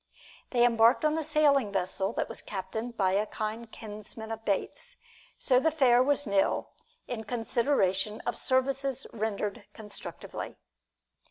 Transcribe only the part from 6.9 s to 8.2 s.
in consideration